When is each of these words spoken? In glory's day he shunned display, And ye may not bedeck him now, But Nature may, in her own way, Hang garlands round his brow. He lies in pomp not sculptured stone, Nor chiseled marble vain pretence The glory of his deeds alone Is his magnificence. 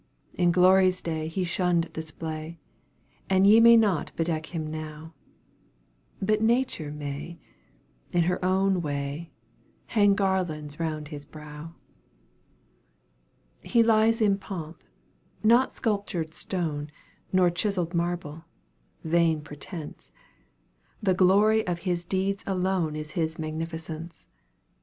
In 0.33 0.51
glory's 0.51 0.99
day 0.99 1.27
he 1.27 1.43
shunned 1.43 1.93
display, 1.93 2.57
And 3.29 3.45
ye 3.45 3.59
may 3.59 3.77
not 3.77 4.11
bedeck 4.15 4.47
him 4.47 4.65
now, 4.65 5.13
But 6.19 6.41
Nature 6.41 6.91
may, 6.91 7.37
in 8.11 8.23
her 8.23 8.43
own 8.43 8.81
way, 8.81 9.29
Hang 9.85 10.15
garlands 10.15 10.79
round 10.79 11.09
his 11.09 11.23
brow. 11.23 11.75
He 13.61 13.83
lies 13.83 14.21
in 14.23 14.39
pomp 14.39 14.83
not 15.43 15.71
sculptured 15.71 16.33
stone, 16.33 16.89
Nor 17.31 17.51
chiseled 17.51 17.93
marble 17.93 18.45
vain 19.03 19.39
pretence 19.41 20.11
The 21.03 21.13
glory 21.13 21.67
of 21.67 21.81
his 21.85 22.05
deeds 22.05 22.43
alone 22.47 22.95
Is 22.95 23.11
his 23.11 23.37
magnificence. 23.37 24.25